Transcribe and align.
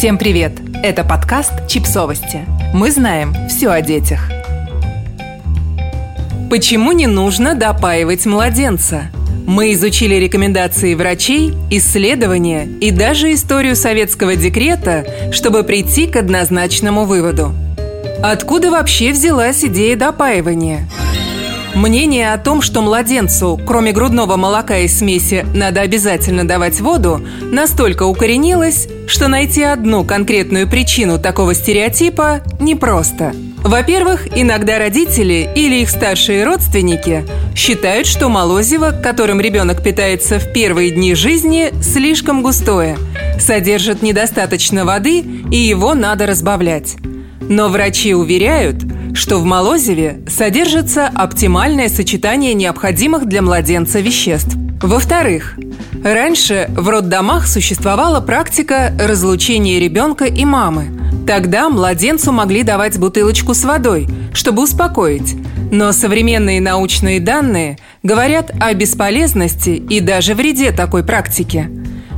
Всем 0.00 0.16
привет! 0.16 0.54
Это 0.82 1.04
подкаст 1.04 1.68
«Чипсовости». 1.68 2.46
Мы 2.72 2.90
знаем 2.90 3.34
все 3.50 3.68
о 3.68 3.82
детях. 3.82 4.30
Почему 6.48 6.92
не 6.92 7.06
нужно 7.06 7.54
допаивать 7.54 8.24
младенца? 8.24 9.10
Мы 9.46 9.74
изучили 9.74 10.14
рекомендации 10.14 10.94
врачей, 10.94 11.52
исследования 11.70 12.64
и 12.80 12.92
даже 12.92 13.34
историю 13.34 13.76
советского 13.76 14.36
декрета, 14.36 15.04
чтобы 15.32 15.64
прийти 15.64 16.06
к 16.06 16.16
однозначному 16.16 17.04
выводу. 17.04 17.52
Откуда 18.22 18.70
вообще 18.70 19.12
взялась 19.12 19.62
идея 19.62 19.96
допаивания– 19.96 20.88
Мнение 21.74 22.32
о 22.32 22.38
том, 22.38 22.62
что 22.62 22.82
младенцу, 22.82 23.58
кроме 23.64 23.92
грудного 23.92 24.36
молока 24.36 24.78
и 24.78 24.88
смеси, 24.88 25.46
надо 25.54 25.80
обязательно 25.80 26.46
давать 26.46 26.80
воду, 26.80 27.24
настолько 27.40 28.04
укоренилось, 28.04 28.88
что 29.06 29.28
найти 29.28 29.62
одну 29.62 30.04
конкретную 30.04 30.68
причину 30.68 31.18
такого 31.18 31.54
стереотипа 31.54 32.40
непросто. 32.58 33.32
Во-первых, 33.62 34.26
иногда 34.36 34.78
родители 34.78 35.48
или 35.54 35.82
их 35.82 35.90
старшие 35.90 36.44
родственники 36.44 37.24
считают, 37.54 38.06
что 38.06 38.28
молозиво, 38.28 38.90
которым 38.90 39.40
ребенок 39.40 39.82
питается 39.82 40.38
в 40.38 40.52
первые 40.52 40.90
дни 40.90 41.14
жизни, 41.14 41.70
слишком 41.82 42.42
густое, 42.42 42.98
содержит 43.38 44.02
недостаточно 44.02 44.84
воды 44.84 45.20
и 45.50 45.56
его 45.56 45.94
надо 45.94 46.26
разбавлять. 46.26 46.96
Но 47.40 47.68
врачи 47.68 48.14
уверяют, 48.14 48.76
что 49.14 49.38
в 49.38 49.44
молозиве 49.44 50.20
содержится 50.28 51.06
оптимальное 51.06 51.88
сочетание 51.88 52.54
необходимых 52.54 53.26
для 53.26 53.42
младенца 53.42 54.00
веществ. 54.00 54.56
Во-вторых, 54.82 55.58
раньше 56.02 56.70
в 56.70 56.88
роддомах 56.88 57.46
существовала 57.46 58.20
практика 58.20 58.92
разлучения 58.98 59.78
ребенка 59.78 60.24
и 60.24 60.44
мамы. 60.44 60.86
Тогда 61.26 61.68
младенцу 61.68 62.32
могли 62.32 62.62
давать 62.62 62.98
бутылочку 62.98 63.54
с 63.54 63.64
водой, 63.64 64.08
чтобы 64.32 64.62
успокоить. 64.62 65.36
Но 65.70 65.92
современные 65.92 66.60
научные 66.60 67.20
данные 67.20 67.78
говорят 68.02 68.50
о 68.58 68.72
бесполезности 68.72 69.70
и 69.70 70.00
даже 70.00 70.34
вреде 70.34 70.72
такой 70.72 71.04
практики. 71.04 71.68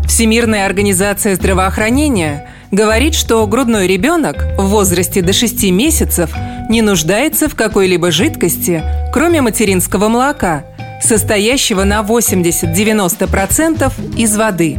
Всемирная 0.06 0.64
организация 0.64 1.34
здравоохранения 1.34 2.48
говорит, 2.70 3.14
что 3.14 3.46
грудной 3.46 3.86
ребенок 3.86 4.36
в 4.56 4.66
возрасте 4.66 5.20
до 5.20 5.32
6 5.32 5.70
месяцев– 5.70 6.30
не 6.68 6.82
нуждается 6.82 7.48
в 7.48 7.54
какой-либо 7.54 8.10
жидкости, 8.10 8.82
кроме 9.12 9.40
материнского 9.40 10.08
молока, 10.08 10.64
состоящего 11.00 11.84
на 11.84 12.00
80-90% 12.00 13.92
из 14.16 14.36
воды. 14.36 14.78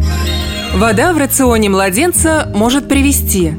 Вода 0.73 1.13
в 1.13 1.17
рационе 1.17 1.69
младенца 1.69 2.51
может 2.53 2.87
привести 2.87 3.53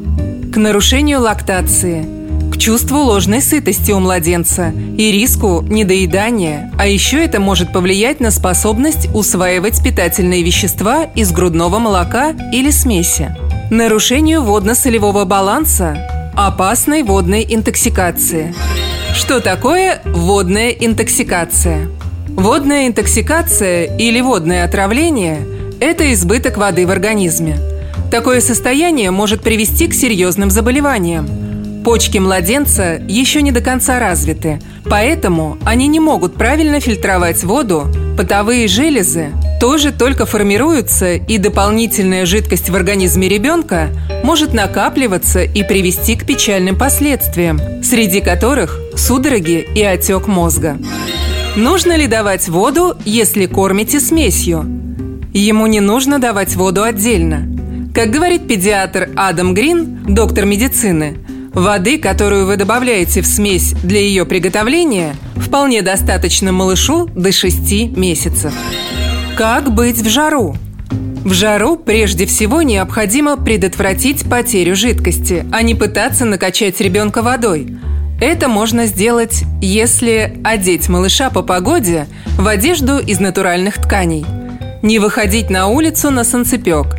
к 0.53 0.57
нарушению 0.57 1.21
лактации, 1.21 2.05
к 2.51 2.59
чувству 2.59 2.99
ложной 2.99 3.41
сытости 3.41 3.93
у 3.93 4.01
младенца 4.01 4.73
и 4.97 5.11
риску 5.11 5.63
недоедания, 5.63 6.73
а 6.79 6.87
еще 6.87 7.25
это 7.25 7.41
может 7.41 7.73
повлиять 7.73 8.21
на 8.21 8.31
способность 8.31 9.09
усваивать 9.15 9.83
питательные 9.83 10.43
вещества 10.43 11.05
из 11.15 11.33
грудного 11.33 11.79
молока 11.79 12.35
или 12.53 12.71
смеси. 12.71 13.35
Нарушению 13.71 14.43
водно-солевого 14.43 15.25
баланса 15.25 16.14
опасной 16.37 17.05
водной 17.05 17.47
интоксикации. 17.49 18.55
Что 19.15 19.41
такое 19.41 20.03
водная 20.05 20.71
интоксикация? 20.71 21.89
Водная 22.29 22.89
интоксикация 22.89 23.97
или 23.97 24.21
водное 24.21 24.65
отравление– 24.65 25.47
это 25.81 26.13
избыток 26.13 26.57
воды 26.57 26.87
в 26.87 26.91
организме. 26.91 27.59
Такое 28.11 28.41
состояние 28.41 29.13
может 29.13 29.43
привести 29.43 29.87
к 29.87 29.95
серьезным 29.95 30.51
заболеваниям. 30.51 31.29
Почки 31.85 32.19
младенца 32.19 33.01
еще 33.09 33.41
не 33.41 33.53
до 33.53 33.61
конца 33.61 34.01
развиты, 34.01 34.61
поэтому 34.85 35.59
они 35.65 35.87
не 35.87 36.01
могут 36.01 36.35
правильно 36.35 36.81
фильтровать 36.81 37.45
воду, 37.45 37.87
потовые 38.17 38.67
железы 38.67 39.31
тоже 39.61 39.93
только 39.93 40.27
формируются, 40.27 41.15
и 41.15 41.39
дополнительная 41.39 42.27
жидкость 42.27 42.71
в 42.71 42.75
организме 42.75 43.29
ребенка 43.29 43.89
может 44.23 44.53
накапливаться 44.53 45.43
и 45.43 45.63
привести 45.63 46.17
к 46.17 46.27
печальным 46.27 46.77
последствиям, 46.77 47.61
среди 47.83 48.21
которых 48.21 48.79
судороги 48.97 49.67
и 49.75 49.83
отек 49.83 50.27
мозга. 50.27 50.79
Нужно 51.57 51.97
ли 51.97 52.07
давать 52.07 52.49
воду, 52.49 52.97
если 53.05 53.47
кормите 53.47 54.01
смесью? 54.01 54.65
Ему 55.33 55.67
не 55.67 55.81
нужно 55.81 56.19
давать 56.19 56.57
воду 56.57 56.83
отдельно. 56.83 57.49
Как 57.95 58.11
говорит 58.11 58.49
педиатр 58.49 59.11
Адам 59.15 59.55
Грин, 59.55 60.05
доктор 60.09 60.47
медицины, 60.47 61.19
воды, 61.53 61.99
которую 61.99 62.47
вы 62.47 62.57
добавляете 62.57 63.23
в 63.23 63.27
смесь 63.27 63.73
для 63.85 64.01
ее 64.01 64.27
приготовления, 64.27 65.15
вполне 65.37 65.83
достаточно 65.83 66.51
малышу 66.51 67.07
до 67.15 67.31
6 67.31 67.97
месяцев. 67.97 68.53
Как 69.37 69.73
быть 69.73 70.01
в 70.01 70.09
жару? 70.09 70.55
В 71.25 71.33
жару 71.33 71.75
прежде 71.75 72.25
всего 72.25 72.63
необходимо 72.63 73.37
предотвратить 73.37 74.31
потерю 74.31 74.77
жидкости, 74.77 75.45
а 75.51 75.63
не 75.63 75.75
пытаться 75.75 76.25
накачать 76.25 76.81
ребенка 76.81 77.21
водой. 77.21 77.77
Это 78.21 78.47
можно 78.49 78.87
сделать, 78.87 79.43
если 79.61 80.41
одеть 80.45 80.89
малыша 80.89 81.31
по 81.31 81.43
погоде 81.43 82.07
в 82.39 82.47
одежду 82.47 82.99
из 82.99 83.19
натуральных 83.19 83.79
тканей. 83.79 84.25
Не 84.83 85.01
выходить 85.01 85.51
на 85.51 85.67
улицу 85.67 86.13
на 86.13 86.23
солнцепек. 86.23 86.95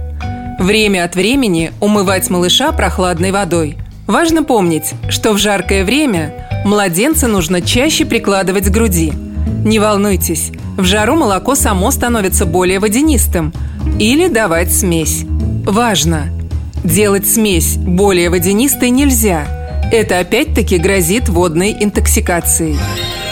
Время 0.59 1.05
от 1.05 1.15
времени 1.15 1.71
умывать 1.79 2.29
малыша 2.29 2.73
прохладной 2.73 3.31
водой. 3.31 3.77
Важно 4.07 4.43
помнить, 4.43 4.91
что 5.07 5.31
в 5.31 5.37
жаркое 5.37 5.85
время 5.85 6.33
младенца 6.65 7.27
нужно 7.27 7.61
чаще 7.61 8.03
прикладывать 8.05 8.65
к 8.65 8.71
груди. 8.71 9.13
Не 9.45 9.79
волнуйтесь, 9.79 10.51
в 10.77 10.83
жару 10.83 11.15
молоко 11.15 11.55
само 11.55 11.91
становится 11.91 12.45
более 12.45 12.79
водянистым. 12.79 13.53
Или 13.99 14.27
давать 14.27 14.73
смесь. 14.73 15.25
Важно! 15.65 16.29
Делать 16.83 17.27
смесь 17.27 17.77
более 17.77 18.29
водянистой 18.29 18.89
нельзя. 18.89 19.47
Это 19.91 20.19
опять-таки 20.19 20.77
грозит 20.77 21.29
водной 21.29 21.75
интоксикацией. 21.79 22.77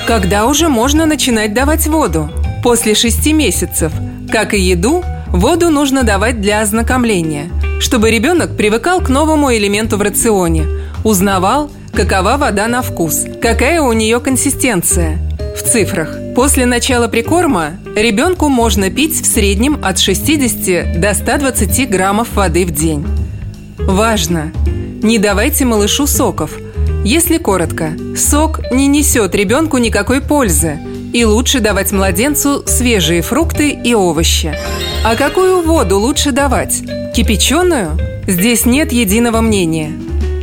Когда 0.07 0.45
уже 0.47 0.69
можно 0.69 1.05
начинать 1.05 1.53
давать 1.53 1.87
воду? 1.87 2.29
После 2.63 2.95
шести 2.95 3.33
месяцев. 3.33 3.91
Как 4.31 4.53
и 4.53 4.59
еду, 4.59 5.03
воду 5.27 5.69
нужно 5.69 6.03
давать 6.03 6.41
для 6.41 6.61
ознакомления, 6.61 7.49
чтобы 7.79 8.09
ребенок 8.09 8.57
привыкал 8.57 9.01
к 9.01 9.09
новому 9.09 9.53
элементу 9.53 9.97
в 9.97 10.01
рационе, 10.01 10.65
узнавал, 11.03 11.69
какова 11.93 12.37
вода 12.37 12.67
на 12.67 12.81
вкус, 12.81 13.25
какая 13.41 13.81
у 13.81 13.93
нее 13.93 14.19
консистенция. 14.19 15.19
В 15.63 15.69
цифрах. 15.69 16.17
После 16.35 16.65
начала 16.65 17.07
прикорма 17.07 17.79
ребенку 17.95 18.49
можно 18.49 18.89
пить 18.89 19.21
в 19.21 19.25
среднем 19.25 19.79
от 19.83 19.97
60 19.97 20.99
до 20.99 21.13
120 21.13 21.89
граммов 21.89 22.33
воды 22.35 22.65
в 22.65 22.71
день. 22.71 23.05
Важно! 23.77 24.51
Не 25.01 25.19
давайте 25.19 25.65
малышу 25.65 26.05
соков. 26.05 26.51
Если 27.05 27.37
коротко, 27.37 27.93
сок 28.17 28.59
не 28.71 28.87
несет 28.87 29.35
ребенку 29.35 29.77
никакой 29.77 30.21
пользы, 30.21 30.79
и 31.13 31.25
лучше 31.25 31.59
давать 31.59 31.91
младенцу 31.91 32.63
свежие 32.65 33.21
фрукты 33.21 33.69
и 33.69 33.93
овощи. 33.93 34.55
А 35.03 35.15
какую 35.15 35.61
воду 35.61 35.99
лучше 35.99 36.31
давать? 36.31 36.81
Кипяченую? 37.15 37.97
Здесь 38.27 38.65
нет 38.65 38.91
единого 38.91 39.41
мнения. 39.41 39.91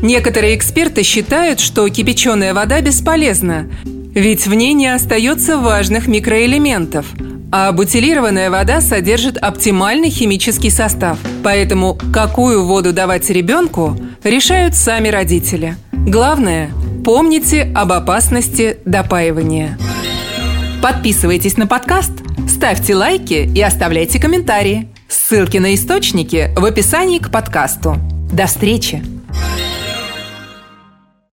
Некоторые 0.03 0.57
эксперты 0.57 1.03
считают, 1.03 1.61
что 1.61 1.89
кипяченая 1.89 2.55
вода 2.55 2.81
бесполезна, 2.81 3.67
ведь 4.15 4.47
в 4.47 4.55
ней 4.55 4.75
не 4.75 4.89
остается 4.89 5.59
важных 5.59 6.09
микроэлементов, 6.09 7.07
а 7.53 7.73
бутилированная 7.73 8.51
вода 8.51 8.81
содержит 8.81 9.37
оптимальный 9.37 10.11
химический 10.11 10.71
состав. 10.71 11.19
Поэтому 11.43 11.99
какую 12.13 12.65
воду 12.65 12.93
давать 12.93 13.29
ребенку, 13.31 13.97
решают 14.23 14.75
сами 14.75 15.09
родители. 15.09 15.77
Главное– 15.93 16.71
помните 17.05 17.71
об 17.75 17.93
опасности 17.93 18.79
допаивания. 18.85 19.79
Подписывайтесь 20.83 21.57
на 21.57 21.67
подкаст, 21.67 22.13
ставьте 22.49 22.95
лайки 22.95 23.51
и 23.55 23.61
оставляйте 23.61 24.21
комментарии. 24.21 24.89
Ссылки 25.09 25.59
на 25.59 25.75
источники 25.75 26.51
в 26.57 26.65
описании 26.65 27.19
к 27.19 27.31
подкасту. 27.31 27.97
До 28.33 28.47
встречи! 28.47 29.20